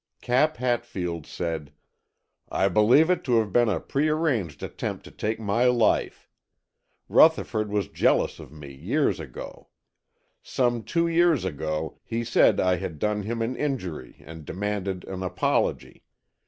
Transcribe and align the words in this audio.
Cap 0.19 0.57
Hatfield 0.57 1.27
said: 1.27 1.73
"I 2.49 2.69
believe 2.69 3.11
it 3.11 3.23
to 3.25 3.33
have 3.37 3.53
been 3.53 3.69
a 3.69 3.79
prearranged 3.79 4.63
attempt 4.63 5.03
to 5.03 5.11
take 5.11 5.39
my 5.39 5.65
life. 5.65 6.27
Rutherford 7.07 7.69
was 7.69 7.87
jealous 7.87 8.39
of 8.39 8.51
me 8.51 8.73
years 8.73 9.19
ago. 9.19 9.67
Some 10.41 10.81
two 10.81 11.07
years 11.07 11.45
ago 11.45 11.99
he 12.03 12.23
said 12.23 12.59
I 12.59 12.77
had 12.77 12.97
done 12.97 13.21
him 13.21 13.43
an 13.43 13.55
injury 13.55 14.15
and 14.25 14.43
demanded 14.43 15.03
an 15.03 15.21
apology. 15.21 16.01